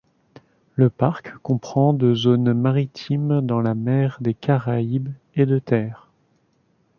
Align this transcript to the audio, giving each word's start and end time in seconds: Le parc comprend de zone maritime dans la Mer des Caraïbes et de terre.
Le 0.73 0.89
parc 0.89 1.31
comprend 1.43 1.93
de 1.93 2.15
zone 2.15 2.53
maritime 2.55 3.41
dans 3.45 3.61
la 3.61 3.75
Mer 3.75 4.17
des 4.19 4.33
Caraïbes 4.33 5.11
et 5.35 5.45
de 5.45 5.59
terre. 5.59 6.09